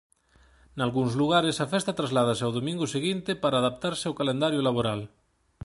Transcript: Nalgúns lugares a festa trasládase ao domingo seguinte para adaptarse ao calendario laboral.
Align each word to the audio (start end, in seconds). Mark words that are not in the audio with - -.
Nalgúns 0.79 1.13
lugares 1.21 1.55
a 1.59 1.67
festa 1.73 1.97
trasládase 1.99 2.43
ao 2.45 2.55
domingo 2.57 2.85
seguinte 2.95 3.31
para 3.43 3.59
adaptarse 3.63 4.05
ao 4.07 4.17
calendario 4.19 4.61
laboral. 4.67 5.01